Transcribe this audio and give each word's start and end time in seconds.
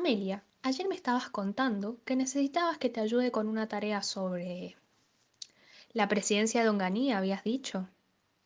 Amelia, 0.00 0.42
ayer 0.62 0.88
me 0.88 0.94
estabas 0.94 1.28
contando 1.28 1.98
que 2.06 2.16
necesitabas 2.16 2.78
que 2.78 2.88
te 2.88 3.00
ayude 3.00 3.30
con 3.30 3.48
una 3.48 3.68
tarea 3.68 4.02
sobre 4.02 4.74
la 5.92 6.08
presidencia 6.08 6.62
de 6.62 6.70
Onganía, 6.70 7.18
habías 7.18 7.44
dicho. 7.44 7.86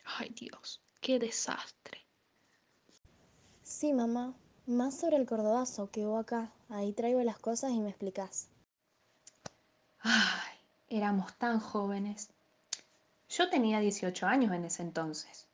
Ay 0.05 0.30
Dios, 0.30 0.80
qué 1.01 1.20
desastre. 1.20 2.01
Sí, 3.62 3.93
mamá. 3.93 4.34
Más 4.66 4.98
sobre 4.98 5.16
el 5.16 5.27
cordobazo 5.27 5.93
que 5.93 6.05
hubo 6.05 6.19
acá. 6.19 6.51
Ahí 6.70 6.93
traigo 6.93 7.23
las 7.23 7.38
cosas 7.38 7.71
y 7.71 7.79
me 7.79 7.91
explicás. 7.91 8.48
Ay, 10.00 10.59
éramos 10.89 11.34
tan 11.34 11.61
jóvenes. 11.61 12.30
Yo 13.28 13.48
tenía 13.48 13.78
18 13.78 14.27
años 14.27 14.52
en 14.52 14.64
ese 14.64 14.83
entonces. 14.83 15.47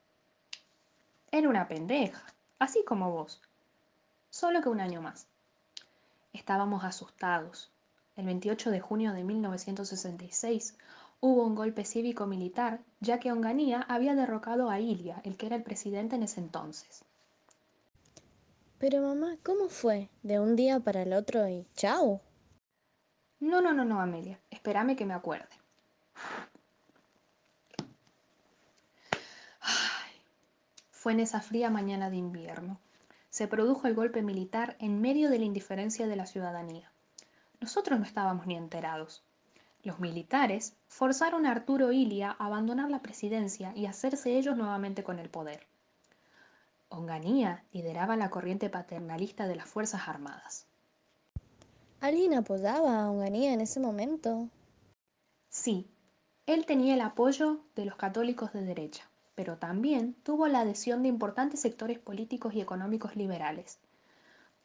Era 1.31 1.47
una 1.51 1.69
pendeja, 1.69 2.25
así 2.59 2.83
como 2.87 3.11
vos, 3.13 3.43
solo 4.31 4.63
que 4.63 4.71
un 4.71 4.81
año 4.81 5.03
más. 5.03 5.27
Estábamos 6.41 6.85
asustados. 6.85 7.71
El 8.17 8.25
28 8.25 8.71
de 8.71 8.81
junio 8.81 9.13
de 9.13 9.25
1966 9.25 10.75
hubo 11.21 11.45
un 11.45 11.55
golpe 11.55 11.85
cívico-militar, 11.85 12.81
ya 12.99 13.21
que 13.21 13.31
Onganía 13.31 13.83
había 13.83 14.15
derrocado 14.15 14.71
a 14.71 14.81
Ilia, 14.81 15.21
el 15.25 15.37
que 15.37 15.47
era 15.47 15.57
el 15.57 15.63
presidente 15.63 16.17
en 16.17 16.23
ese 16.23 16.41
entonces. 16.41 17.05
Pero 18.79 19.03
mamá, 19.03 19.37
¿cómo 19.45 19.69
fue? 19.69 20.09
¿De 20.23 20.41
un 20.41 20.57
día 20.57 20.81
para 20.81 21.03
el 21.03 21.13
otro 21.13 21.47
y 21.47 21.67
chao? 21.77 22.23
No, 23.39 23.61
no, 23.61 23.75
no, 23.75 23.85
no, 23.85 24.01
Amelia. 24.01 24.41
Espérame 24.51 24.97
que 24.97 25.05
me 25.05 25.13
acuerde. 25.13 25.55
Ay, 29.61 30.13
fue 30.91 31.13
en 31.13 31.21
esa 31.21 31.43
fría 31.43 31.69
mañana 31.69 32.09
de 32.09 32.17
invierno. 32.17 32.81
Se 33.31 33.49
produjo 33.49 33.87
el 33.87 33.95
golpe 33.95 34.23
militar 34.23 34.77
en 34.81 35.01
medio 35.01 35.31
de 35.31 35.39
la 35.39 35.45
indiferencia 35.45 36.07
de 36.07 36.17
la 36.17 36.27
ciudadanía. 36.27 36.91
Nosotros 37.61 37.99
no 37.99 38.05
estábamos 38.05 38.47
ni 38.47 38.57
enterados. 38.57 39.23
Los 39.83 40.01
militares 40.01 40.75
forzaron 40.89 41.47
a 41.47 41.53
Arturo 41.53 41.93
Ilia 41.93 42.37
a 42.39 42.47
abandonar 42.47 42.91
la 42.91 43.03
presidencia 43.03 43.73
y 43.75 43.87
hacerse 43.87 44.37
ellos 44.37 44.57
nuevamente 44.57 45.03
con 45.05 45.19
el 45.19 45.31
poder. 45.31 45.67
Onganía 46.89 47.65
lideraba 47.73 48.17
la 48.17 48.31
corriente 48.31 48.69
paternalista 48.69 49.47
de 49.47 49.57
las 49.57 49.69
Fuerzas 49.69 50.09
Armadas. 50.09 50.67
¿Alguien 52.01 52.35
apoyaba 52.35 53.03
a 53.05 53.11
Onganía 53.11 53.53
en 53.53 53.61
ese 53.61 53.79
momento? 53.79 54.49
Sí, 55.49 55.87
él 56.47 56.67
tenía 56.67 56.95
el 56.95 57.01
apoyo 57.01 57.61
de 57.77 57.85
los 57.85 57.97
católicos 57.97 58.53
de 58.53 58.63
derecha, 58.63 59.10
pero 59.41 59.57
también 59.57 60.13
tuvo 60.23 60.49
la 60.49 60.61
adhesión 60.61 61.03
de 61.03 61.09
importantes 61.09 61.61
sectores 61.61 61.99
políticos 61.99 62.53
y 62.53 62.61
económicos 62.61 63.17
liberales. 63.17 63.79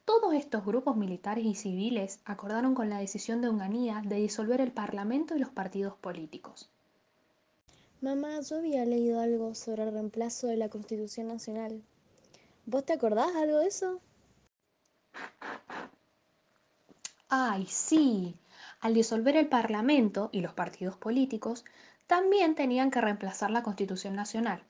Todos 0.03 0.33
estos 0.33 0.65
grupos 0.65 0.97
militares 0.97 1.45
y 1.45 1.55
civiles 1.55 2.19
acordaron 2.25 2.75
con 2.75 2.89
la 2.89 2.99
decisión 2.99 3.39
de 3.39 3.47
Onganía 3.47 4.01
de 4.03 4.17
disolver 4.17 4.59
el 4.59 4.73
Parlamento 4.73 5.33
y 5.33 5.39
los 5.39 5.47
partidos 5.47 5.95
políticos. 5.95 6.69
Mamá, 8.01 8.41
yo 8.41 8.57
había 8.57 8.83
leído 8.83 9.21
algo 9.21 9.55
sobre 9.55 9.83
el 9.83 9.93
reemplazo 9.93 10.47
de 10.47 10.57
la 10.57 10.67
Constitución 10.67 11.29
Nacional. 11.29 11.81
¿Vos 12.65 12.85
te 12.85 12.91
acordás 12.91 13.33
algo 13.33 13.59
de 13.59 13.67
eso? 13.67 14.01
¡Ay, 17.29 17.65
sí! 17.67 18.35
Al 18.81 18.93
disolver 18.93 19.37
el 19.37 19.47
Parlamento 19.47 20.29
y 20.33 20.41
los 20.41 20.53
partidos 20.53 20.97
políticos, 20.97 21.63
también 22.07 22.55
tenían 22.55 22.91
que 22.91 23.01
reemplazar 23.01 23.51
la 23.51 23.63
Constitución 23.63 24.15
Nacional. 24.15 24.63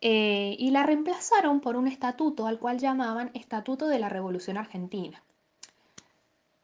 Eh, 0.00 0.54
y 0.58 0.70
la 0.70 0.84
reemplazaron 0.84 1.60
por 1.60 1.76
un 1.76 1.88
estatuto 1.88 2.46
al 2.46 2.58
cual 2.58 2.78
llamaban 2.78 3.30
Estatuto 3.34 3.88
de 3.88 3.98
la 3.98 4.08
Revolución 4.08 4.56
Argentina. 4.56 5.22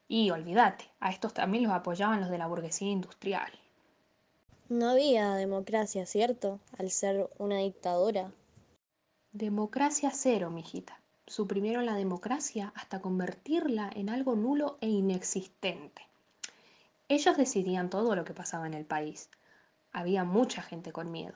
Y 0.07 0.31
olvídate, 0.31 0.89
a 1.01 1.11
estos 1.11 1.35
también 1.35 1.65
los 1.65 1.73
apoyaban 1.73 2.21
los 2.21 2.31
de 2.31 2.39
la 2.39 2.47
burguesía 2.47 2.91
industrial. 2.91 3.51
No 4.69 4.91
había 4.91 5.35
democracia, 5.35 6.07
¿cierto? 6.07 6.61
Al 6.79 6.91
ser 6.91 7.29
una 7.39 7.59
dictadura. 7.59 8.31
Democracia 9.33 10.11
cero, 10.13 10.51
mijita. 10.51 11.01
Suprimieron 11.27 11.87
la 11.87 11.97
democracia 11.97 12.73
hasta 12.77 13.01
convertirla 13.01 13.91
en 13.95 14.11
algo 14.11 14.37
nulo 14.37 14.79
e 14.81 14.89
inexistente. 14.89 16.03
Ellos 17.09 17.37
decidían 17.37 17.91
todo 17.91 18.17
lo 18.17 18.25
que 18.25 18.35
pasaba 18.35 18.67
en 18.67 18.75
el 18.75 18.87
país. 18.87 19.29
Había 19.93 20.25
mucha 20.25 20.63
gente 20.63 20.93
con 20.93 21.11
miedo. 21.11 21.35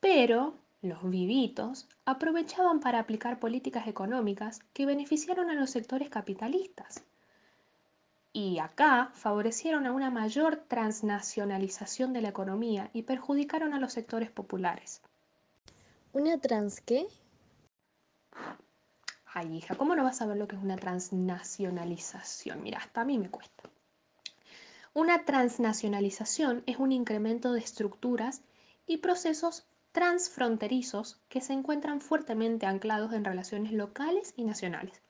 Pero 0.00 0.54
los 0.82 1.08
vivitos 1.08 1.88
aprovechaban 2.04 2.78
para 2.78 3.00
aplicar 3.00 3.40
políticas 3.40 3.88
económicas 3.88 4.60
que 4.72 4.86
beneficiaron 4.86 5.50
a 5.50 5.54
los 5.54 5.70
sectores 5.70 6.08
capitalistas. 6.08 7.02
Y 8.32 8.58
acá 8.58 9.10
favorecieron 9.14 9.86
a 9.86 9.92
una 9.92 10.10
mayor 10.10 10.56
transnacionalización 10.68 12.12
de 12.12 12.20
la 12.20 12.28
economía 12.28 12.90
y 12.92 13.02
perjudicaron 13.02 13.74
a 13.74 13.80
los 13.80 13.92
sectores 13.92 14.30
populares. 14.30 15.00
¿Una 16.12 16.38
trans 16.38 16.80
qué? 16.80 17.08
Ay, 19.24 19.56
hija, 19.56 19.76
¿cómo 19.76 19.96
no 19.96 20.04
vas 20.04 20.20
a 20.20 20.26
ver 20.26 20.36
lo 20.36 20.46
que 20.46 20.56
es 20.56 20.62
una 20.62 20.76
transnacionalización? 20.76 22.62
Mira, 22.62 22.78
hasta 22.78 23.00
a 23.00 23.04
mí 23.04 23.18
me 23.18 23.30
cuesta. 23.30 23.68
Una 24.98 25.24
transnacionalización 25.24 26.64
es 26.66 26.78
un 26.78 26.90
incremento 26.90 27.52
de 27.52 27.60
estructuras 27.60 28.42
y 28.84 28.96
procesos 28.96 29.64
transfronterizos 29.92 31.20
que 31.28 31.40
se 31.40 31.52
encuentran 31.52 32.00
fuertemente 32.00 32.66
anclados 32.66 33.12
en 33.12 33.24
relaciones 33.24 33.70
locales 33.70 34.34
y 34.36 34.42
nacionales. 34.42 35.00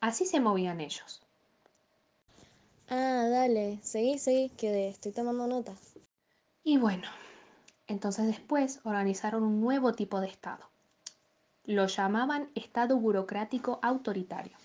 Así 0.00 0.26
se 0.26 0.40
movían 0.40 0.80
ellos. 0.80 1.22
Ah, 2.88 3.28
dale, 3.30 3.78
seguí, 3.84 4.18
seguí, 4.18 4.48
que 4.56 4.88
estoy 4.88 5.12
tomando 5.12 5.46
nota. 5.46 5.72
Y 6.64 6.78
bueno, 6.78 7.06
entonces 7.86 8.26
después 8.26 8.80
organizaron 8.82 9.44
un 9.44 9.60
nuevo 9.60 9.92
tipo 9.92 10.20
de 10.20 10.26
Estado. 10.26 10.68
Lo 11.64 11.86
llamaban 11.86 12.50
Estado 12.56 12.96
burocrático 12.98 13.78
autoritario. 13.82 14.61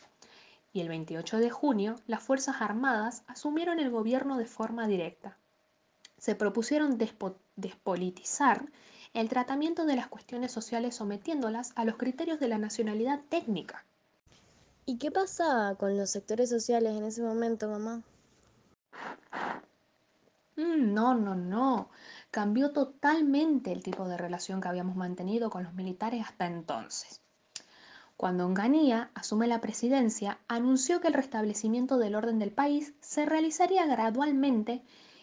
Y 0.78 0.82
el 0.82 0.90
28 0.90 1.40
de 1.40 1.50
junio, 1.50 1.96
las 2.06 2.22
Fuerzas 2.22 2.58
Armadas 2.62 3.24
asumieron 3.26 3.80
el 3.80 3.90
gobierno 3.90 4.38
de 4.38 4.46
forma 4.46 4.86
directa. 4.86 5.36
Se 6.20 6.36
propusieron 6.36 7.00
despolitizar 7.56 8.70
el 9.16 9.28
tratamiento 9.28 9.88
de 9.88 9.96
las 9.96 10.08
cuestiones 10.08 10.52
sociales 10.52 10.94
sometiéndolas 10.94 11.74
a 11.76 11.84
los 11.84 11.98
criterios 11.98 12.40
de 12.40 12.50
la 12.50 12.60
nacionalidad 12.60 13.22
técnica. 13.28 13.86
¿Y 14.86 15.00
qué 15.00 15.10
pasaba 15.10 15.74
con 15.74 15.98
los 15.98 16.12
sectores 16.12 16.48
sociales 16.48 16.96
en 16.96 17.06
ese 17.06 17.24
momento, 17.24 17.68
mamá? 17.70 18.04
Mm, 20.58 20.94
no, 20.94 21.16
no, 21.16 21.34
no. 21.34 21.90
Cambió 22.30 22.70
totalmente 22.72 23.72
el 23.72 23.82
tipo 23.82 24.08
de 24.08 24.18
relación 24.18 24.62
que 24.62 24.68
habíamos 24.68 24.96
mantenido 24.96 25.50
con 25.50 25.64
los 25.64 25.74
militares 25.74 26.24
hasta 26.24 26.46
entonces. 26.46 27.24
Cuando 28.18 28.48
Onganía 28.48 29.12
asume 29.14 29.46
la 29.46 29.62
presidencia, 29.62 30.40
anunció 30.48 31.00
que 31.00 31.08
el 31.08 31.14
restablecimiento 31.14 32.00
del 32.00 32.16
orden 32.16 32.40
del 32.40 32.52
país 32.52 32.94
se 33.00 33.28
realizaría 33.28 33.86
gradualmente 33.86 34.82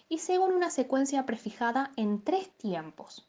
y 0.08 0.18
según 0.18 0.52
una 0.52 0.70
secuencia 0.70 1.26
prefijada 1.26 1.90
en 1.96 2.22
tres 2.22 2.50
tiempos. 2.56 3.26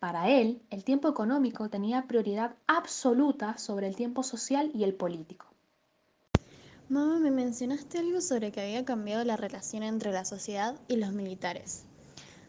Para 0.00 0.28
él, 0.28 0.60
el 0.70 0.82
tiempo 0.82 1.08
económico 1.08 1.70
tenía 1.70 2.08
prioridad 2.08 2.56
absoluta 2.66 3.58
sobre 3.58 3.86
el 3.86 3.94
tiempo 3.94 4.24
social 4.24 4.72
y 4.74 4.82
el 4.82 4.94
político. 4.94 5.46
Mamá, 6.88 7.20
me 7.20 7.30
mencionaste 7.30 7.98
algo 7.98 8.20
sobre 8.20 8.50
que 8.50 8.60
había 8.60 8.84
cambiado 8.84 9.24
la 9.24 9.36
relación 9.36 9.84
entre 9.84 10.10
la 10.10 10.24
sociedad 10.24 10.74
y 10.88 10.96
los 10.96 11.12
militares. 11.12 11.84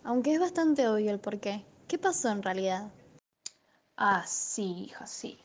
Aunque 0.03 0.33
es 0.33 0.39
bastante 0.39 0.87
obvio 0.87 1.11
el 1.11 1.19
porqué. 1.19 1.63
¿Qué 1.87 1.99
pasó 1.99 2.29
en 2.29 2.41
realidad? 2.41 2.91
Ah, 3.95 4.25
sí, 4.27 4.85
hija, 4.85 5.05
sí. 5.05 5.39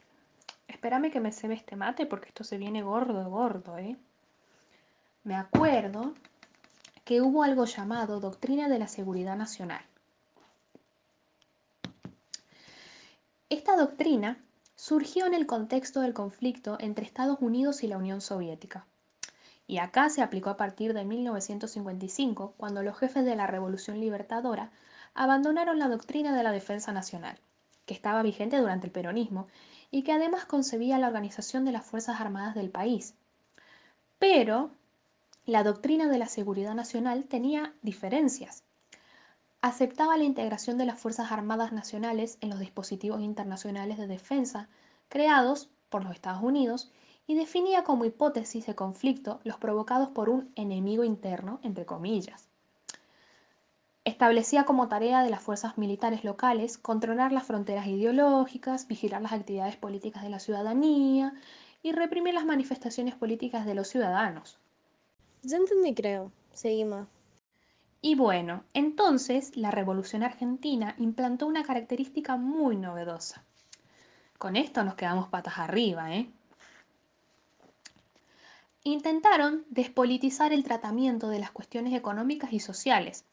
Espérame 0.70 1.10
que 1.10 1.20
me 1.20 1.32
cebe 1.32 1.54
este 1.54 1.74
mate 1.74 2.06
porque 2.06 2.28
esto 2.28 2.44
se 2.44 2.56
viene 2.56 2.82
gordo, 2.82 3.28
gordo, 3.28 3.76
¿eh? 3.76 3.96
Me 5.24 5.34
acuerdo 5.34 6.14
que 7.04 7.20
hubo 7.20 7.42
algo 7.42 7.64
llamado 7.64 8.20
Doctrina 8.20 8.68
de 8.68 8.78
la 8.78 8.86
Seguridad 8.86 9.36
Nacional. 9.36 9.82
Esta 13.48 13.74
doctrina 13.74 14.38
surgió 14.76 15.26
en 15.26 15.34
el 15.34 15.46
contexto 15.46 16.02
del 16.02 16.14
conflicto 16.14 16.76
entre 16.78 17.04
Estados 17.04 17.38
Unidos 17.40 17.82
y 17.82 17.88
la 17.88 17.98
Unión 17.98 18.20
Soviética. 18.20 18.86
Y 19.66 19.78
acá 19.78 20.08
se 20.08 20.22
aplicó 20.22 20.50
a 20.50 20.56
partir 20.56 20.94
de 20.94 21.04
1955, 21.04 22.54
cuando 22.56 22.84
los 22.84 22.96
jefes 22.96 23.24
de 23.24 23.34
la 23.34 23.48
Revolución 23.48 23.98
Libertadora 23.98 24.70
abandonaron 25.14 25.80
la 25.80 25.88
doctrina 25.88 26.36
de 26.36 26.44
la 26.44 26.52
defensa 26.52 26.92
nacional, 26.92 27.40
que 27.86 27.94
estaba 27.94 28.22
vigente 28.22 28.56
durante 28.56 28.86
el 28.86 28.92
peronismo 28.92 29.48
y 29.90 30.02
que 30.02 30.12
además 30.12 30.44
concebía 30.44 30.98
la 30.98 31.08
organización 31.08 31.64
de 31.64 31.72
las 31.72 31.84
Fuerzas 31.84 32.20
Armadas 32.20 32.54
del 32.54 32.70
país. 32.70 33.14
Pero 34.18 34.70
la 35.46 35.62
doctrina 35.62 36.08
de 36.08 36.18
la 36.18 36.26
seguridad 36.26 36.74
nacional 36.74 37.24
tenía 37.24 37.74
diferencias 37.82 38.62
aceptaba 39.62 40.16
la 40.16 40.24
integración 40.24 40.78
de 40.78 40.86
las 40.86 40.98
Fuerzas 40.98 41.32
Armadas 41.32 41.72
Nacionales 41.72 42.38
en 42.40 42.48
los 42.50 42.58
dispositivos 42.58 43.20
internacionales 43.20 43.98
de 43.98 44.06
defensa 44.06 44.68
creados 45.08 45.68
por 45.90 46.02
los 46.02 46.14
Estados 46.14 46.42
Unidos 46.42 46.90
y 47.26 47.34
definía 47.34 47.84
como 47.84 48.04
hipótesis 48.04 48.66
de 48.66 48.74
conflicto 48.74 49.40
los 49.44 49.58
provocados 49.58 50.08
por 50.10 50.30
un 50.30 50.50
enemigo 50.56 51.04
interno, 51.04 51.60
entre 51.62 51.84
comillas. 51.84 52.49
Establecía 54.04 54.64
como 54.64 54.88
tarea 54.88 55.22
de 55.22 55.30
las 55.30 55.42
fuerzas 55.42 55.76
militares 55.76 56.24
locales 56.24 56.78
controlar 56.78 57.32
las 57.32 57.44
fronteras 57.44 57.86
ideológicas, 57.86 58.88
vigilar 58.88 59.20
las 59.20 59.32
actividades 59.32 59.76
políticas 59.76 60.22
de 60.22 60.30
la 60.30 60.40
ciudadanía 60.40 61.34
y 61.82 61.92
reprimir 61.92 62.34
las 62.34 62.46
manifestaciones 62.46 63.14
políticas 63.14 63.66
de 63.66 63.74
los 63.74 63.88
ciudadanos. 63.88 64.58
Ya 65.42 65.58
entendí, 65.58 65.94
creo. 65.94 66.32
Seguimos. 66.52 67.08
Y 68.02 68.14
bueno, 68.14 68.64
entonces 68.72 69.56
la 69.56 69.70
Revolución 69.70 70.22
Argentina 70.22 70.94
implantó 70.98 71.46
una 71.46 71.64
característica 71.64 72.36
muy 72.36 72.76
novedosa. 72.76 73.44
Con 74.38 74.56
esto 74.56 74.82
nos 74.84 74.94
quedamos 74.94 75.28
patas 75.28 75.58
arriba, 75.58 76.14
¿eh? 76.14 76.30
Intentaron 78.82 79.66
despolitizar 79.68 80.54
el 80.54 80.64
tratamiento 80.64 81.28
de 81.28 81.38
las 81.38 81.50
cuestiones 81.50 81.92
económicas 81.92 82.54
y 82.54 82.60
sociales. 82.60 83.26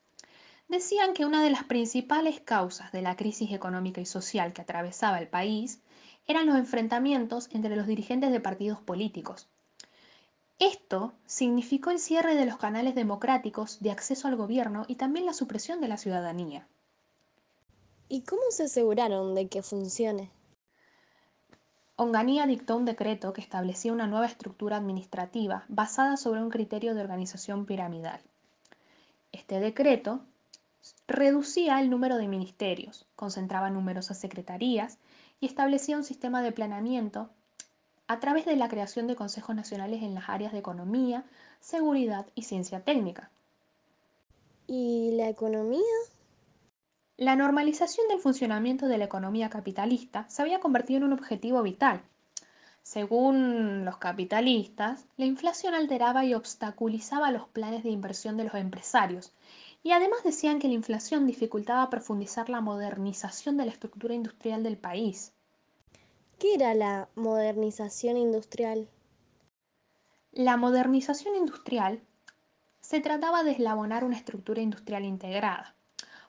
Decían 0.69 1.13
que 1.13 1.25
una 1.25 1.41
de 1.41 1.49
las 1.49 1.63
principales 1.63 2.41
causas 2.41 2.91
de 2.91 3.01
la 3.01 3.15
crisis 3.15 3.53
económica 3.53 4.01
y 4.01 4.05
social 4.05 4.51
que 4.51 4.61
atravesaba 4.61 5.19
el 5.19 5.29
país 5.29 5.79
eran 6.27 6.45
los 6.45 6.57
enfrentamientos 6.57 7.47
entre 7.53 7.75
los 7.77 7.87
dirigentes 7.87 8.31
de 8.31 8.41
partidos 8.41 8.81
políticos. 8.81 9.47
Esto 10.59 11.13
significó 11.25 11.91
el 11.91 11.99
cierre 11.99 12.35
de 12.35 12.45
los 12.45 12.57
canales 12.57 12.95
democráticos 12.95 13.79
de 13.79 13.91
acceso 13.91 14.27
al 14.27 14.35
gobierno 14.35 14.83
y 14.87 14.95
también 14.95 15.25
la 15.25 15.33
supresión 15.33 15.79
de 15.79 15.87
la 15.87 15.97
ciudadanía. 15.97 16.67
¿Y 18.09 18.23
cómo 18.23 18.41
se 18.49 18.63
aseguraron 18.63 19.35
de 19.35 19.47
que 19.47 19.61
funcione? 19.61 20.31
Onganía 21.95 22.45
dictó 22.45 22.75
un 22.75 22.85
decreto 22.85 23.33
que 23.33 23.41
establecía 23.41 23.93
una 23.93 24.07
nueva 24.07 24.25
estructura 24.25 24.77
administrativa 24.77 25.63
basada 25.69 26.17
sobre 26.17 26.41
un 26.41 26.49
criterio 26.49 26.93
de 26.93 27.01
organización 27.01 27.65
piramidal. 27.65 28.19
Este 29.31 29.59
decreto 29.59 30.21
reducía 31.07 31.79
el 31.79 31.89
número 31.89 32.17
de 32.17 32.27
ministerios, 32.27 33.05
concentraba 33.15 33.69
numerosas 33.69 34.19
secretarías 34.19 34.97
y 35.39 35.45
establecía 35.45 35.97
un 35.97 36.03
sistema 36.03 36.41
de 36.41 36.51
planeamiento 36.51 37.29
a 38.07 38.19
través 38.19 38.45
de 38.45 38.55
la 38.55 38.69
creación 38.69 39.07
de 39.07 39.15
consejos 39.15 39.55
nacionales 39.55 40.01
en 40.01 40.15
las 40.15 40.29
áreas 40.29 40.53
de 40.53 40.59
economía, 40.59 41.25
seguridad 41.59 42.25
y 42.35 42.43
ciencia 42.43 42.81
técnica. 42.83 43.29
¿Y 44.65 45.11
la 45.15 45.29
economía? 45.29 45.81
La 47.17 47.35
normalización 47.35 48.07
del 48.07 48.19
funcionamiento 48.19 48.87
de 48.87 48.97
la 48.97 49.05
economía 49.05 49.49
capitalista 49.49 50.25
se 50.29 50.41
había 50.41 50.59
convertido 50.59 50.97
en 50.97 51.05
un 51.05 51.13
objetivo 51.13 51.63
vital. 51.63 52.01
Según 52.83 53.83
los 53.83 53.97
capitalistas, 53.97 55.05
la 55.17 55.25
inflación 55.25 55.73
alteraba 55.73 56.23
y 56.23 56.33
obstaculizaba 56.33 57.31
los 57.31 57.47
planes 57.49 57.83
de 57.83 57.89
inversión 57.89 58.37
de 58.37 58.45
los 58.45 58.53
empresarios, 58.53 59.33
y 59.83 59.91
además 59.91 60.23
decían 60.23 60.59
que 60.59 60.67
la 60.67 60.73
inflación 60.73 61.25
dificultaba 61.25 61.89
profundizar 61.89 62.49
la 62.49 62.61
modernización 62.61 63.57
de 63.57 63.65
la 63.65 63.71
estructura 63.71 64.13
industrial 64.13 64.63
del 64.63 64.77
país. 64.77 65.33
¿Qué 66.39 66.53
era 66.55 66.73
la 66.73 67.09
modernización 67.15 68.17
industrial? 68.17 68.87
La 70.31 70.57
modernización 70.57 71.35
industrial 71.35 72.01
se 72.79 72.99
trataba 72.99 73.43
de 73.43 73.51
eslabonar 73.51 74.03
una 74.03 74.17
estructura 74.17 74.61
industrial 74.61 75.03
integrada, 75.03 75.75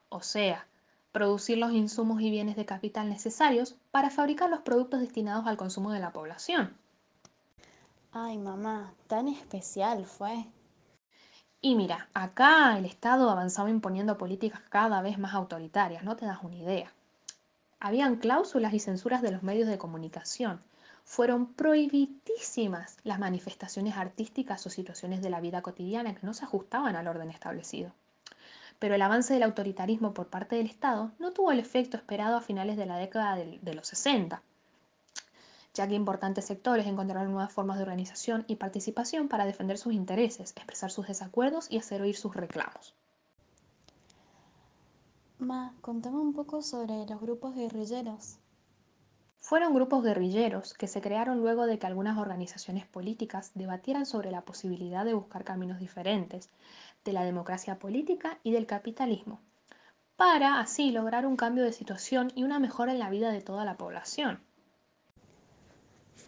o 0.08 0.22
sea, 0.22 0.66
producir 1.12 1.58
los 1.58 1.72
insumos 1.72 2.20
y 2.20 2.30
bienes 2.30 2.56
de 2.56 2.64
capital 2.64 3.08
necesarios 3.08 3.76
para 3.90 4.10
fabricar 4.10 4.50
los 4.50 4.60
productos 4.60 5.00
destinados 5.00 5.46
al 5.46 5.56
consumo 5.56 5.92
de 5.92 6.00
la 6.00 6.12
población. 6.12 6.76
Ay, 8.12 8.38
mamá, 8.38 8.94
tan 9.06 9.28
especial 9.28 10.06
fue. 10.06 10.46
Y 11.60 11.74
mira, 11.74 12.08
acá 12.14 12.78
el 12.78 12.84
Estado 12.84 13.30
avanzaba 13.30 13.70
imponiendo 13.70 14.18
políticas 14.18 14.60
cada 14.68 15.02
vez 15.02 15.18
más 15.18 15.34
autoritarias, 15.34 16.04
no 16.04 16.16
te 16.16 16.26
das 16.26 16.42
una 16.42 16.56
idea. 16.56 16.92
Habían 17.80 18.16
cláusulas 18.16 18.74
y 18.74 18.80
censuras 18.80 19.22
de 19.22 19.32
los 19.32 19.42
medios 19.42 19.68
de 19.68 19.78
comunicación. 19.78 20.60
Fueron 21.04 21.52
prohibitísimas 21.52 22.96
las 23.04 23.18
manifestaciones 23.18 23.96
artísticas 23.96 24.66
o 24.66 24.70
situaciones 24.70 25.22
de 25.22 25.30
la 25.30 25.40
vida 25.40 25.62
cotidiana 25.62 26.14
que 26.14 26.26
no 26.26 26.34
se 26.34 26.44
ajustaban 26.44 26.96
al 26.96 27.08
orden 27.08 27.30
establecido 27.30 27.92
pero 28.78 28.94
el 28.94 29.02
avance 29.02 29.34
del 29.34 29.42
autoritarismo 29.42 30.14
por 30.14 30.28
parte 30.28 30.56
del 30.56 30.66
Estado 30.66 31.10
no 31.18 31.32
tuvo 31.32 31.52
el 31.52 31.58
efecto 31.58 31.96
esperado 31.96 32.36
a 32.36 32.40
finales 32.40 32.76
de 32.76 32.86
la 32.86 32.96
década 32.96 33.36
de, 33.36 33.74
los 33.74 33.88
60, 33.88 34.42
ya 35.78 35.86
que 35.86 35.94
importantes 35.94 36.44
sectores 36.44 36.88
encontraron 36.88 37.30
nuevas 37.30 37.52
formas 37.52 37.76
de 37.76 37.84
organización 37.84 38.44
y 38.48 38.56
participación 38.56 39.28
para 39.28 39.46
defender 39.46 39.78
sus 39.78 39.92
intereses, 39.92 40.50
expresar 40.56 40.90
sus 40.90 41.06
desacuerdos 41.06 41.70
y 41.70 41.78
hacer 41.78 42.02
oír 42.02 42.16
sus 42.16 42.34
reclamos. 42.34 42.96
Ma, 45.38 45.72
contame 45.80 46.16
un 46.16 46.34
poco 46.34 46.62
sobre 46.62 47.06
los 47.06 47.20
grupos 47.20 47.54
guerrilleros. 47.54 48.38
Fueron 49.38 49.72
grupos 49.72 50.02
guerrilleros 50.02 50.74
que 50.74 50.88
se 50.88 51.00
crearon 51.00 51.38
luego 51.38 51.64
de 51.66 51.78
que 51.78 51.86
algunas 51.86 52.18
organizaciones 52.18 52.84
políticas 52.84 53.52
debatieran 53.54 54.04
sobre 54.04 54.32
la 54.32 54.40
posibilidad 54.40 55.04
de 55.04 55.14
buscar 55.14 55.44
caminos 55.44 55.78
diferentes 55.78 56.50
de 57.04 57.12
la 57.12 57.22
democracia 57.22 57.78
política 57.78 58.40
y 58.42 58.50
del 58.50 58.66
capitalismo, 58.66 59.40
para 60.16 60.58
así 60.58 60.90
lograr 60.90 61.24
un 61.24 61.36
cambio 61.36 61.62
de 61.62 61.72
situación 61.72 62.32
y 62.34 62.42
una 62.42 62.58
mejora 62.58 62.90
en 62.90 62.98
la 62.98 63.10
vida 63.10 63.30
de 63.30 63.42
toda 63.42 63.64
la 63.64 63.76
población. 63.76 64.47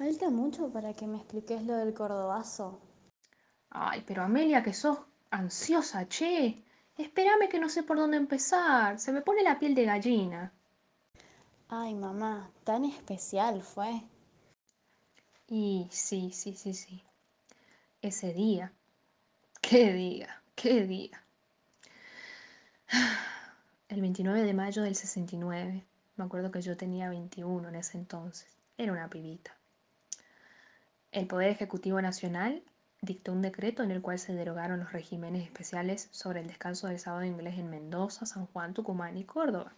Falta 0.00 0.30
mucho 0.30 0.72
para 0.72 0.94
que 0.94 1.06
me 1.06 1.18
expliques 1.18 1.62
lo 1.62 1.76
del 1.76 1.92
cordobazo. 1.92 2.80
Ay, 3.68 4.02
pero 4.06 4.22
Amelia, 4.22 4.62
que 4.62 4.72
sos 4.72 4.98
ansiosa, 5.30 6.08
che. 6.08 6.64
Espérame 6.96 7.50
que 7.50 7.60
no 7.60 7.68
sé 7.68 7.82
por 7.82 7.98
dónde 7.98 8.16
empezar. 8.16 8.98
Se 8.98 9.12
me 9.12 9.20
pone 9.20 9.42
la 9.42 9.58
piel 9.58 9.74
de 9.74 9.84
gallina. 9.84 10.54
Ay, 11.68 11.94
mamá, 11.94 12.50
tan 12.64 12.86
especial 12.86 13.60
fue. 13.60 14.00
Y 15.48 15.86
sí, 15.90 16.30
sí, 16.32 16.54
sí, 16.54 16.72
sí. 16.72 17.02
Ese 18.00 18.32
día. 18.32 18.72
¿Qué 19.60 19.92
día? 19.92 20.42
¿Qué 20.54 20.86
día? 20.86 21.22
El 23.90 24.00
29 24.00 24.44
de 24.44 24.54
mayo 24.54 24.80
del 24.82 24.96
69. 24.96 25.84
Me 26.16 26.24
acuerdo 26.24 26.50
que 26.50 26.62
yo 26.62 26.74
tenía 26.74 27.10
21 27.10 27.68
en 27.68 27.74
ese 27.74 27.98
entonces. 27.98 28.48
Era 28.78 28.92
una 28.92 29.10
pibita. 29.10 29.59
El 31.12 31.26
Poder 31.26 31.50
Ejecutivo 31.50 32.00
Nacional 32.00 32.62
dictó 33.02 33.32
un 33.32 33.42
decreto 33.42 33.82
en 33.82 33.90
el 33.90 34.00
cual 34.00 34.20
se 34.20 34.32
derogaron 34.32 34.78
los 34.78 34.92
regímenes 34.92 35.42
especiales 35.42 36.08
sobre 36.12 36.40
el 36.40 36.46
descanso 36.46 36.86
del 36.86 37.00
sábado 37.00 37.24
inglés 37.24 37.58
en 37.58 37.68
Mendoza, 37.68 38.26
San 38.26 38.46
Juan, 38.46 38.74
Tucumán 38.74 39.16
y 39.16 39.24
Córdoba. 39.24 39.72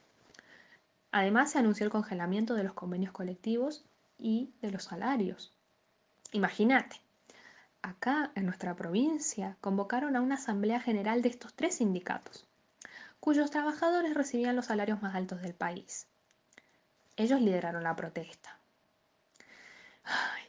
Además, 1.11 1.51
se 1.51 1.59
anunció 1.59 1.87
el 1.87 1.93
congelamiento 1.93 2.55
de 2.55 2.65
los 2.65 2.75
convenios 2.75 3.12
colectivos 3.12 3.83
y 4.19 4.51
de 4.61 4.73
los 4.73 4.85
salarios. 4.85 5.55
Imagínate, 6.33 7.01
acá 7.81 8.31
en 8.35 8.45
nuestra 8.45 8.75
provincia 8.77 9.57
convocaron 9.62 10.17
a 10.17 10.21
una 10.21 10.35
asamblea 10.35 10.81
general 10.81 11.23
de 11.23 11.31
estos 11.31 11.55
tres 11.55 11.77
sindicatos, 11.77 12.47
cuyos 13.21 13.51
trabajadores 13.51 14.12
recibían 14.12 14.55
los 14.55 14.67
salarios 14.67 15.01
más 15.01 15.15
altos 15.15 15.41
del 15.41 15.55
país. 15.55 16.07
Ellos 17.17 17.41
lideraron 17.41 17.85
la 17.85 17.97
protesta. 17.97 18.59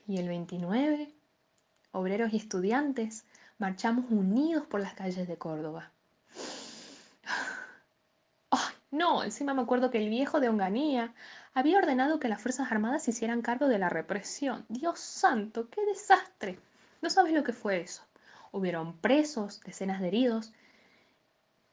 Y 0.08 0.18
el 0.18 0.28
29, 0.28 1.14
obreros 1.92 2.34
y 2.34 2.38
estudiantes 2.38 3.26
marchamos 3.58 4.06
unidos 4.10 4.66
por 4.68 4.82
las 4.82 4.94
calles 4.94 5.28
de 5.28 5.38
Córdoba. 5.38 5.92
No, 8.92 9.24
encima 9.24 9.56
me 9.56 9.64
acuerdo 9.64 9.90
que 9.90 9.98
el 9.98 10.08
viejo 10.08 10.40
de 10.40 10.50
Onganía 10.50 11.16
había 11.56 11.80
ordenado 11.80 12.20
que 12.20 12.30
las 12.30 12.40
Fuerzas 12.40 12.72
Armadas 12.72 13.02
se 13.02 13.10
hicieran 13.10 13.42
cargo 13.42 13.68
de 13.68 13.80
la 13.80 13.90
represión. 13.90 14.68
Dios 14.70 15.00
santo, 15.00 15.68
qué 15.72 15.84
desastre. 15.88 16.60
No 17.02 17.10
sabes 17.10 17.34
lo 17.34 17.44
que 17.44 17.54
fue 17.54 17.82
eso. 17.82 18.04
Hubieron 18.52 18.96
presos, 18.98 19.62
decenas 19.62 20.00
de 20.00 20.10
heridos 20.10 20.54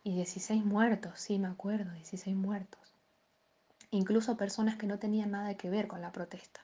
y 0.03 0.15
16 0.15 0.65
muertos, 0.65 1.21
sí 1.21 1.39
me 1.39 1.49
acuerdo, 1.49 1.93
16 1.93 2.35
muertos. 2.35 2.81
Incluso 3.91 4.39
personas 4.39 4.77
que 4.77 4.87
no 4.87 4.99
tenían 4.99 5.33
nada 5.33 5.55
que 5.55 5.69
ver 5.69 5.89
con 5.89 6.01
la 6.01 6.13
protesta. 6.13 6.63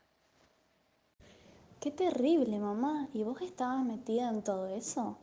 Qué 1.87 1.93
terrible, 1.93 2.59
mamá. 2.59 3.07
¿Y 3.15 3.23
vos 3.23 3.41
estabas 3.43 3.85
metida 3.85 4.29
en 4.29 4.43
todo 4.43 4.67
eso? 4.67 5.17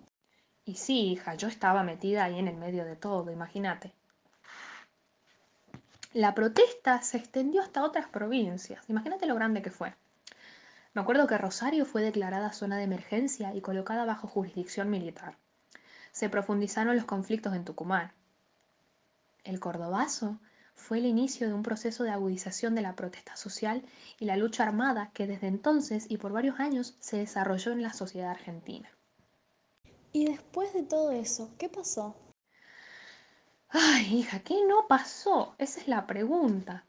Y 0.64 0.76
sí, 0.76 1.12
hija, 1.12 1.36
yo 1.36 1.50
estaba 1.50 1.84
metida 1.84 2.24
ahí 2.24 2.40
en 2.40 2.48
el 2.48 2.56
medio 2.56 2.86
de 2.86 2.96
todo, 2.96 3.30
imagínate. 3.32 3.92
La 6.14 6.34
protesta 6.34 7.02
se 7.02 7.18
extendió 7.18 7.62
hasta 7.62 7.84
otras 7.84 8.08
provincias. 8.08 8.90
Imagínate 8.90 9.26
lo 9.26 9.36
grande 9.36 9.62
que 9.62 9.72
fue. 9.72 9.94
Me 10.94 11.02
acuerdo 11.02 11.28
que 11.28 11.38
Rosario 11.38 11.86
fue 11.86 12.02
declarada 12.02 12.54
zona 12.54 12.78
de 12.78 12.84
emergencia 12.84 13.54
y 13.54 13.60
colocada 13.60 14.06
bajo 14.06 14.30
jurisdicción 14.30 14.90
militar. 14.90 15.36
Se 16.14 16.30
profundizaron 16.30 16.96
los 16.96 17.04
conflictos 17.04 17.54
en 17.56 17.66
Tucumán. 17.66 18.14
El 19.44 19.60
Cordobazo 19.60 20.40
fue 20.76 20.98
el 20.98 21.06
inicio 21.06 21.48
de 21.48 21.54
un 21.54 21.64
proceso 21.64 22.04
de 22.04 22.12
agudización 22.12 22.76
de 22.76 22.82
la 22.82 22.96
protesta 22.96 23.36
social 23.36 23.84
y 24.20 24.26
la 24.26 24.38
lucha 24.38 24.64
armada 24.64 25.12
que 25.14 25.28
desde 25.28 25.48
entonces 25.48 26.06
y 26.10 26.18
por 26.18 26.32
varios 26.32 26.60
años 26.60 26.96
se 27.00 27.18
desarrolló 27.18 27.72
en 27.72 27.82
la 27.82 27.94
sociedad 27.94 28.32
argentina. 28.32 28.90
¿Y 30.12 30.26
después 30.26 30.74
de 30.74 30.84
todo 30.84 31.12
eso, 31.12 31.52
qué 31.58 31.70
pasó? 31.70 32.16
Ay, 33.70 34.20
hija, 34.20 34.40
¿qué 34.40 34.66
no 34.68 34.88
pasó? 34.88 35.56
Esa 35.58 35.82
es 35.82 35.88
la 35.88 36.06
pregunta. 36.06 36.86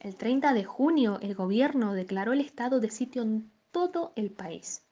El 0.00 0.16
30 0.16 0.52
de 0.52 0.64
junio 0.64 1.18
el 1.22 1.34
gobierno 1.34 1.94
declaró 1.94 2.32
el 2.32 2.40
estado 2.40 2.80
de 2.80 2.90
sitio 2.90 3.22
en 3.22 3.50
todo 3.70 4.12
el 4.16 4.30
país. 4.30 4.83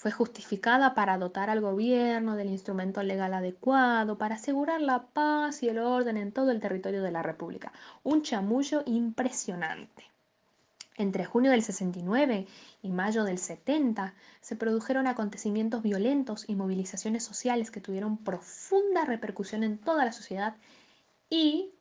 Fue 0.00 0.12
justificada 0.12 0.94
para 0.94 1.18
dotar 1.18 1.50
al 1.50 1.60
gobierno 1.60 2.34
del 2.34 2.48
instrumento 2.48 3.02
legal 3.02 3.34
adecuado, 3.34 4.16
para 4.16 4.36
asegurar 4.36 4.80
la 4.80 5.02
paz 5.02 5.62
y 5.62 5.68
el 5.68 5.78
orden 5.78 6.16
en 6.16 6.32
todo 6.32 6.52
el 6.52 6.58
territorio 6.58 7.02
de 7.02 7.10
la 7.10 7.22
República. 7.22 7.70
Un 8.02 8.22
chamullo 8.22 8.82
impresionante. 8.86 10.06
Entre 10.96 11.26
junio 11.26 11.50
del 11.50 11.62
69 11.62 12.46
y 12.82 12.88
mayo 12.88 13.24
del 13.24 13.36
70 13.36 14.14
se 14.40 14.56
produjeron 14.56 15.06
acontecimientos 15.06 15.82
violentos 15.82 16.48
y 16.48 16.54
movilizaciones 16.54 17.22
sociales 17.22 17.70
que 17.70 17.82
tuvieron 17.82 18.16
profunda 18.16 19.04
repercusión 19.04 19.64
en 19.64 19.76
toda 19.76 20.06
la 20.06 20.12
sociedad 20.12 20.56
y 21.28 21.74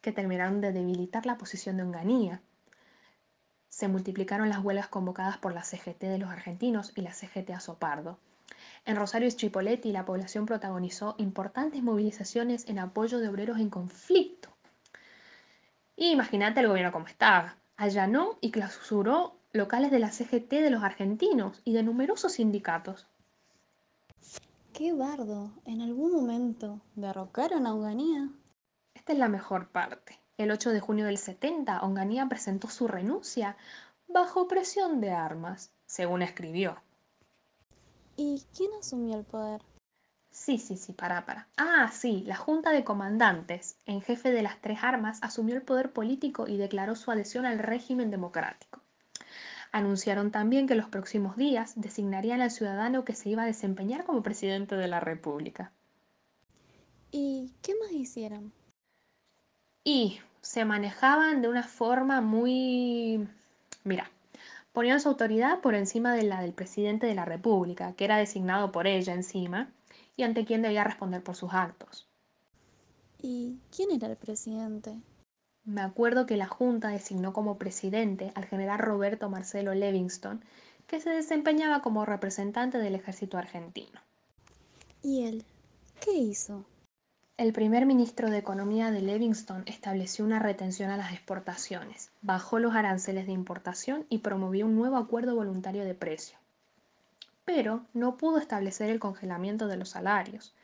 que 0.00 0.10
terminaron 0.10 0.60
de 0.60 0.72
debilitar 0.72 1.24
la 1.24 1.38
posición 1.38 1.76
de 1.76 1.84
Onganía. 1.84 2.42
Se 3.74 3.88
multiplicaron 3.88 4.48
las 4.48 4.60
huelgas 4.60 4.86
convocadas 4.86 5.36
por 5.36 5.52
la 5.52 5.64
CGT 5.64 5.98
de 6.02 6.18
los 6.18 6.30
argentinos 6.30 6.92
y 6.94 7.00
la 7.00 7.12
CGT 7.12 7.50
Azopardo. 7.50 8.20
En 8.84 8.94
Rosario 8.94 9.26
y 9.26 9.32
Chipoletti 9.32 9.90
la 9.90 10.04
población 10.04 10.46
protagonizó 10.46 11.16
importantes 11.18 11.82
movilizaciones 11.82 12.68
en 12.68 12.78
apoyo 12.78 13.18
de 13.18 13.26
obreros 13.26 13.58
en 13.58 13.70
conflicto. 13.70 14.48
Y 15.96 16.12
imagínate 16.12 16.60
el 16.60 16.68
gobierno 16.68 16.92
como 16.92 17.08
estaba. 17.08 17.56
Allanó 17.76 18.38
y 18.40 18.52
clausuró 18.52 19.34
locales 19.52 19.90
de 19.90 19.98
la 19.98 20.12
CGT 20.12 20.50
de 20.50 20.70
los 20.70 20.84
argentinos 20.84 21.60
y 21.64 21.72
de 21.72 21.82
numerosos 21.82 22.34
sindicatos. 22.34 23.08
¡Qué 24.72 24.92
bardo! 24.92 25.50
¿En 25.64 25.80
algún 25.80 26.12
momento 26.12 26.80
derrocaron 26.94 27.66
a 27.66 27.74
Onganía? 27.74 28.28
Esta 28.94 29.14
es 29.14 29.18
la 29.18 29.28
mejor 29.28 29.66
parte. 29.66 30.23
El 30.36 30.50
8 30.50 30.70
de 30.70 30.80
junio 30.80 31.04
del 31.06 31.18
70, 31.18 31.80
Onganía 31.82 32.26
presentó 32.28 32.68
su 32.68 32.88
renuncia 32.88 33.56
bajo 34.08 34.48
presión 34.48 35.00
de 35.00 35.12
armas, 35.12 35.70
según 35.86 36.22
escribió. 36.22 36.76
¿Y 38.16 38.42
quién 38.56 38.70
asumió 38.78 39.16
el 39.16 39.24
poder? 39.24 39.62
Sí, 40.30 40.58
sí, 40.58 40.76
sí, 40.76 40.92
para, 40.92 41.24
para. 41.24 41.46
Ah, 41.56 41.88
sí, 41.92 42.24
la 42.26 42.34
Junta 42.34 42.72
de 42.72 42.82
Comandantes, 42.82 43.76
en 43.86 44.02
jefe 44.02 44.32
de 44.32 44.42
las 44.42 44.60
tres 44.60 44.80
armas, 44.82 45.20
asumió 45.22 45.54
el 45.54 45.62
poder 45.62 45.92
político 45.92 46.48
y 46.48 46.56
declaró 46.56 46.96
su 46.96 47.12
adhesión 47.12 47.46
al 47.46 47.60
régimen 47.60 48.10
democrático. 48.10 48.80
Anunciaron 49.70 50.32
también 50.32 50.66
que 50.66 50.74
los 50.74 50.88
próximos 50.88 51.36
días 51.36 51.74
designarían 51.76 52.40
al 52.40 52.50
ciudadano 52.50 53.04
que 53.04 53.14
se 53.14 53.28
iba 53.28 53.44
a 53.44 53.46
desempeñar 53.46 54.04
como 54.04 54.24
presidente 54.24 54.74
de 54.74 54.88
la 54.88 54.98
República. 54.98 55.70
¿Y 57.12 57.52
qué 57.62 57.74
más 57.80 57.92
hicieron? 57.92 58.52
Y 59.84 60.20
se 60.40 60.64
manejaban 60.64 61.42
de 61.42 61.48
una 61.48 61.62
forma 61.62 62.20
muy... 62.20 63.28
Mira, 63.84 64.10
ponían 64.72 65.00
su 65.00 65.10
autoridad 65.10 65.60
por 65.60 65.74
encima 65.74 66.14
de 66.14 66.24
la 66.24 66.40
del 66.40 66.52
presidente 66.52 67.06
de 67.06 67.14
la 67.14 67.24
República, 67.24 67.92
que 67.92 68.06
era 68.06 68.16
designado 68.16 68.72
por 68.72 68.86
ella 68.86 69.12
encima, 69.12 69.70
y 70.16 70.22
ante 70.22 70.44
quién 70.44 70.62
debía 70.62 70.84
responder 70.84 71.22
por 71.22 71.36
sus 71.36 71.52
actos. 71.52 72.08
¿Y 73.20 73.58
quién 73.74 73.90
era 73.90 74.08
el 74.08 74.16
presidente? 74.16 74.98
Me 75.64 75.80
acuerdo 75.80 76.26
que 76.26 76.36
la 76.36 76.46
Junta 76.46 76.88
designó 76.88 77.32
como 77.32 77.56
presidente 77.56 78.32
al 78.34 78.44
general 78.44 78.78
Roberto 78.78 79.30
Marcelo 79.30 79.72
Livingston, 79.72 80.44
que 80.86 81.00
se 81.00 81.10
desempeñaba 81.10 81.80
como 81.80 82.04
representante 82.04 82.78
del 82.78 82.94
ejército 82.94 83.38
argentino. 83.38 84.00
¿Y 85.02 85.24
él? 85.24 85.44
¿Qué 86.00 86.12
hizo? 86.12 86.66
El 87.36 87.52
primer 87.52 87.86
ministro 87.86 88.30
de 88.30 88.38
Economía 88.38 88.90
de 88.90 89.02
Livingston 89.02 89.64
estableció 89.66 90.24
una 90.24 90.38
retención 90.38 90.90
a 90.90 90.96
las 90.96 91.12
exportaciones, 91.12 92.10
bajó 92.22 92.58
los 92.58 92.74
aranceles 92.74 93.26
de 93.26 93.32
importación 93.32 94.06
y 94.08 94.18
promovió 94.18 94.66
un 94.66 94.76
nuevo 94.76 94.96
acuerdo 94.96 95.34
voluntario 95.34 95.84
de 95.84 95.94
precio 95.94 96.38
pero 97.44 97.84
no 97.92 98.16
pudo 98.16 98.38
establecer 98.38 98.90
el 98.90 99.00
congelamiento 99.00 99.66
de 99.66 99.76
los 99.76 99.90
salarios. 99.90 100.54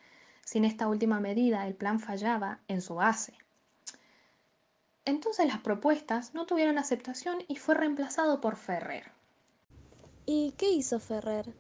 Sin 0.45 0.65
esta 0.65 0.89
última 0.89 1.21
medida, 1.21 1.67
el 1.67 1.75
plan 1.75 2.01
fallaba 2.01 2.61
en 2.69 2.81
su 2.81 2.97
base. 2.97 3.35
Entonces 5.05 5.47
las 5.47 5.59
propuestas 5.59 6.35
no 6.35 6.47
tuvieron 6.47 6.79
aceptación 6.79 7.39
y 7.49 7.57
fue 7.57 7.75
reemplazado 7.75 8.41
por 8.41 8.57
Ferrer. 8.57 9.13
¿Y 10.27 10.53
qué 10.53 10.71
hizo 10.71 11.01
Ferrer? 11.01 11.53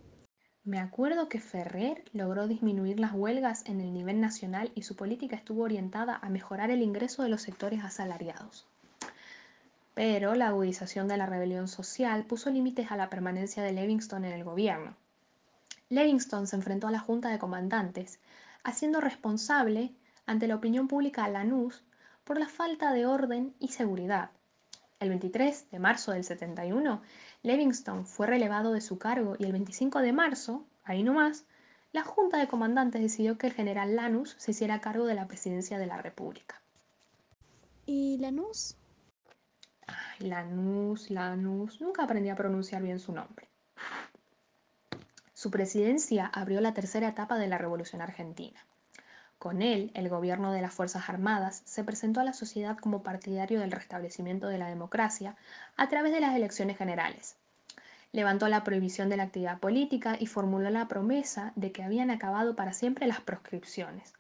Me 0.65 0.79
acuerdo 0.79 1.31
que 1.31 1.41
Ferrer 1.41 2.05
logró 2.13 2.47
disminuir 2.47 3.01
las 3.01 3.13
huelgas 3.15 3.65
en 3.65 3.81
el 3.81 3.95
nivel 3.95 4.21
nacional 4.21 4.71
y 4.75 4.83
su 4.83 4.95
política 4.95 5.35
estuvo 5.35 5.63
orientada 5.63 6.19
a 6.21 6.29
mejorar 6.29 6.71
el 6.71 6.83
ingreso 6.83 7.23
de 7.23 7.31
los 7.31 7.41
sectores 7.41 7.83
asalariados. 7.83 8.67
Pero 9.95 10.35
la 10.35 10.49
agudización 10.49 11.09
de 11.09 11.17
la 11.17 11.25
rebelión 11.25 11.67
social 11.67 12.25
puso 12.25 12.51
límites 12.51 12.93
a 12.93 12.97
la 12.97 13.09
permanencia 13.09 13.63
de 13.63 13.73
Livingston 13.73 14.27
en 14.27 14.33
el 14.33 14.45
gobierno. 14.45 14.95
Livingston 15.89 16.47
se 16.47 16.57
enfrentó 16.57 16.89
a 16.89 16.93
la 16.93 17.01
Junta 17.01 17.31
de 17.31 17.39
Comandantes, 17.39 18.21
haciendo 18.63 19.01
responsable 19.01 19.95
ante 20.27 20.47
la 20.47 20.57
opinión 20.57 20.89
pública 20.89 21.25
a 21.25 21.31
Lanús 21.31 21.83
por 22.23 22.39
la 22.39 22.49
falta 22.49 22.93
de 22.93 23.07
orden 23.07 23.55
y 23.59 23.69
seguridad. 23.69 24.31
El 25.01 25.09
23 25.09 25.71
de 25.71 25.79
marzo 25.79 26.13
del 26.13 26.25
71, 26.25 27.01
Livingston 27.43 28.07
fue 28.07 28.27
relevado 28.27 28.73
de 28.73 28.81
su 28.81 28.99
cargo 28.99 29.37
y 29.39 29.45
el 29.45 29.53
25 29.53 30.01
de 30.01 30.13
marzo, 30.13 30.67
ahí 30.85 31.03
nomás, 31.03 31.47
la 31.93 32.03
Junta 32.03 32.39
de 32.39 32.47
Comandantes 32.47 33.01
decidió 33.01 33.39
que 33.39 33.49
el 33.49 33.53
general 33.53 33.97
Lanús 33.97 34.37
se 34.39 34.51
hiciera 34.51 34.81
cargo 34.81 35.07
de 35.07 35.15
la 35.15 35.27
presidencia 35.27 35.79
de 35.79 35.87
la 35.87 36.01
República. 36.01 36.61
¿Y 37.87 38.19
Lanús? 38.19 38.77
Ay, 39.87 40.29
Lanús, 40.29 41.11
Lanús, 41.11 41.81
nunca 41.81 42.05
aprendí 42.05 42.29
a 42.29 42.37
pronunciar 42.37 42.83
bien 42.83 43.01
su 43.01 43.13
nombre. 43.13 43.49
Su 45.33 45.51
presidencia 45.51 46.27
abrió 46.27 46.61
la 46.61 46.75
tercera 46.75 47.09
etapa 47.09 47.39
de 47.39 47.49
la 47.49 47.59
Revolución 47.59 48.03
Argentina. 48.03 48.61
Con 49.41 49.63
él, 49.63 49.91
el 49.95 50.11
gobierno 50.11 50.53
de 50.53 50.61
las 50.61 50.75
Fuerzas 50.75 51.09
Armadas 51.09 51.63
se 51.65 51.83
presentó 51.83 52.21
a 52.21 52.25
la 52.25 52.35
sociedad 52.35 52.77
como 52.77 53.03
partidario 53.03 53.59
del 53.61 53.73
restablecimiento 53.73 54.49
de 54.49 54.59
la 54.59 54.69
democracia 54.69 55.35
a 55.79 55.89
través 55.89 56.13
de 56.13 56.21
las 56.21 56.37
elecciones 56.37 56.77
generales. 56.77 57.37
Levantó 58.13 58.49
la 58.49 58.65
prohibición 58.65 59.09
de 59.09 59.17
la 59.17 59.23
actividad 59.23 59.59
política 59.59 60.19
y 60.21 60.27
formuló 60.27 60.69
la 60.69 60.89
promesa 60.89 61.55
de 61.57 61.73
que 61.73 61.83
habían 61.83 62.11
acabado 62.11 62.55
para 62.55 62.75
siempre 62.75 63.07
las 63.07 63.23
proscripciones. 63.23 64.13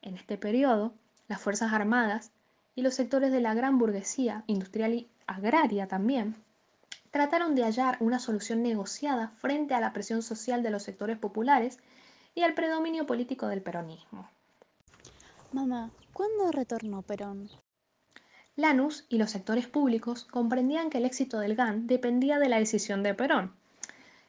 En 0.00 0.16
este 0.16 0.38
periodo, 0.38 0.94
las 1.28 1.38
Fuerzas 1.38 1.74
Armadas 1.74 2.30
y 2.74 2.80
los 2.80 2.94
sectores 2.94 3.30
de 3.30 3.42
la 3.42 3.52
gran 3.52 3.78
burguesía, 3.78 4.42
industrial 4.46 4.94
y 4.94 5.10
agraria 5.26 5.86
también, 5.86 6.34
trataron 7.10 7.54
de 7.54 7.64
hallar 7.64 7.98
una 8.00 8.18
solución 8.18 8.62
negociada 8.62 9.28
frente 9.36 9.74
a 9.74 9.80
la 9.80 9.92
presión 9.92 10.22
social 10.22 10.62
de 10.62 10.70
los 10.70 10.82
sectores 10.82 11.18
populares 11.18 11.78
y 12.34 12.40
al 12.40 12.54
predominio 12.54 13.04
político 13.04 13.48
del 13.48 13.60
peronismo. 13.60 14.30
Mamá, 15.52 15.90
¿cuándo 16.14 16.50
retornó 16.50 17.02
Perón? 17.02 17.50
Lanús 18.56 19.04
y 19.10 19.18
los 19.18 19.30
sectores 19.30 19.66
públicos 19.66 20.24
comprendían 20.24 20.88
que 20.88 20.96
el 20.96 21.04
éxito 21.04 21.38
del 21.40 21.56
GAN 21.56 21.86
dependía 21.86 22.38
de 22.38 22.48
la 22.48 22.58
decisión 22.58 23.02
de 23.02 23.12
Perón. 23.12 23.52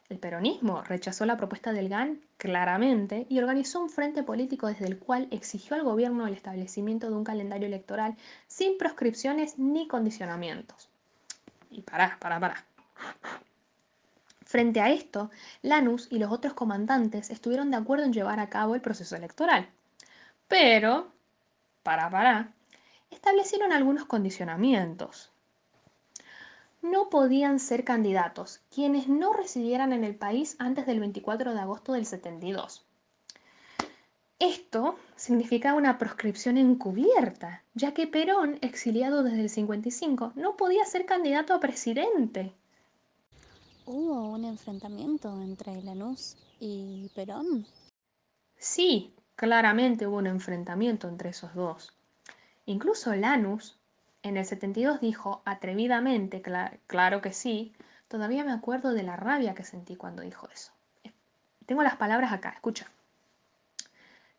El 0.09 0.19
peronismo 0.19 0.81
rechazó 0.83 1.25
la 1.25 1.37
propuesta 1.37 1.71
del 1.71 1.87
GAN 1.87 2.19
claramente 2.35 3.25
y 3.29 3.39
organizó 3.39 3.79
un 3.79 3.89
frente 3.89 4.21
político 4.23 4.67
desde 4.67 4.85
el 4.85 4.99
cual 4.99 5.29
exigió 5.31 5.77
al 5.77 5.83
gobierno 5.83 6.27
el 6.27 6.33
establecimiento 6.33 7.09
de 7.09 7.15
un 7.15 7.23
calendario 7.23 7.67
electoral 7.67 8.17
sin 8.47 8.77
proscripciones 8.77 9.57
ni 9.57 9.87
condicionamientos. 9.87 10.89
Y 11.71 11.83
pará, 11.83 12.17
pará, 12.19 12.37
pará. 12.41 12.65
Frente 14.43 14.81
a 14.81 14.91
esto, 14.91 15.31
Lanús 15.61 16.09
y 16.11 16.19
los 16.19 16.33
otros 16.33 16.53
comandantes 16.53 17.29
estuvieron 17.29 17.71
de 17.71 17.77
acuerdo 17.77 18.03
en 18.03 18.11
llevar 18.11 18.41
a 18.41 18.49
cabo 18.49 18.75
el 18.75 18.81
proceso 18.81 19.15
electoral. 19.15 19.69
Pero, 20.49 21.12
para 21.83 22.09
para, 22.09 22.53
establecieron 23.11 23.71
algunos 23.71 24.05
condicionamientos. 24.05 25.31
No 26.81 27.09
podían 27.09 27.59
ser 27.59 27.83
candidatos 27.83 28.61
quienes 28.73 29.07
no 29.07 29.31
residieran 29.31 29.93
en 29.93 30.03
el 30.03 30.15
país 30.15 30.55
antes 30.59 30.85
del 30.85 30.99
24 30.99 31.53
de 31.53 31.59
agosto 31.59 31.93
del 31.93 32.05
72. 32.05 32.85
Esto 34.39 34.97
significaba 35.15 35.77
una 35.77 35.97
proscripción 35.97 36.57
encubierta, 36.57 37.63
ya 37.73 37.93
que 37.93 38.07
Perón, 38.07 38.57
exiliado 38.61 39.23
desde 39.23 39.41
el 39.41 39.49
55, 39.49 40.33
no 40.35 40.57
podía 40.57 40.83
ser 40.83 41.05
candidato 41.05 41.53
a 41.53 41.61
presidente. 41.61 42.51
¿Hubo 43.85 44.29
un 44.31 44.43
enfrentamiento 44.43 45.41
entre 45.41 45.81
Lanús 45.83 46.35
y 46.59 47.09
Perón? 47.15 47.65
Sí, 48.57 49.13
claramente 49.35 50.07
hubo 50.07 50.17
un 50.17 50.27
enfrentamiento 50.27 51.07
entre 51.07 51.29
esos 51.29 51.53
dos. 51.53 51.93
Incluso 52.65 53.13
Lanús 53.15 53.77
en 54.23 54.37
el 54.37 54.45
72 54.45 55.01
dijo 55.01 55.41
atrevidamente, 55.43 56.41
claro 56.87 57.21
que 57.21 57.33
sí, 57.33 57.73
todavía 58.07 58.45
me 58.45 58.53
acuerdo 58.53 58.93
de 58.93 59.03
la 59.03 59.17
rabia 59.17 59.53
que 59.53 59.65
sentí 59.65 59.95
cuando 59.97 60.21
dijo 60.21 60.47
eso. 60.53 60.71
Tengo 61.65 61.83
las 61.83 61.97
palabras 61.97 62.31
acá, 62.31 62.49
escucha. 62.49 62.87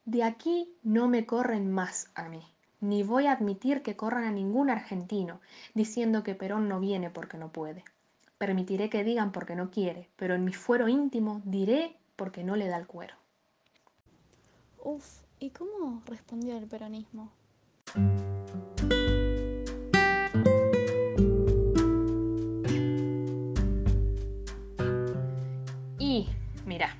De 0.06 0.22
aquí 0.22 0.74
no 0.82 1.08
me 1.08 1.26
corren 1.26 1.70
más 1.70 2.10
a 2.14 2.28
mí, 2.28 2.42
ni 2.80 3.02
voy 3.02 3.26
a 3.26 3.32
admitir 3.32 3.82
que 3.82 3.96
corran 3.96 4.24
a 4.24 4.30
ningún 4.30 4.70
argentino, 4.70 5.40
diciendo 5.74 6.22
que 6.22 6.34
Perón 6.34 6.68
no 6.68 6.80
viene 6.80 7.10
porque 7.10 7.38
no 7.38 7.48
puede. 7.48 7.84
Permitiré 8.38 8.90
que 8.90 9.04
digan 9.04 9.32
porque 9.32 9.56
no 9.56 9.70
quiere, 9.70 10.08
pero 10.16 10.34
en 10.34 10.44
mi 10.44 10.52
fuero 10.52 10.88
íntimo 10.88 11.40
diré 11.44 11.96
porque 12.16 12.44
no 12.44 12.56
le 12.56 12.68
da 12.68 12.76
el 12.76 12.86
cuero. 12.86 13.14
Uf, 14.86 15.22
¿y 15.40 15.48
cómo 15.48 16.02
respondió 16.04 16.58
el 16.58 16.66
peronismo? 16.66 17.32
Y, 25.98 26.28
mira, 26.66 26.98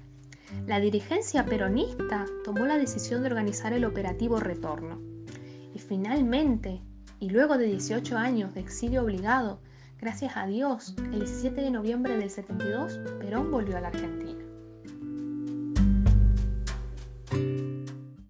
la 0.67 0.81
dirigencia 0.81 1.45
peronista 1.45 2.25
tomó 2.43 2.65
la 2.65 2.79
decisión 2.79 3.21
de 3.21 3.29
organizar 3.29 3.75
el 3.75 3.85
operativo 3.85 4.41
retorno. 4.41 4.99
Y 5.75 5.79
finalmente, 5.79 6.81
y 7.21 7.29
luego 7.29 7.59
de 7.59 7.67
18 7.67 8.17
años 8.17 8.55
de 8.55 8.61
exilio 8.61 9.03
obligado, 9.03 9.61
gracias 10.01 10.39
a 10.39 10.47
Dios, 10.47 10.95
el 11.13 11.21
17 11.21 11.61
de 11.61 11.71
noviembre 11.71 12.17
del 12.17 12.31
72, 12.31 12.99
Perón 13.19 13.51
volvió 13.51 13.77
a 13.77 13.83
la 13.83 13.89
Argentina. 13.89 14.44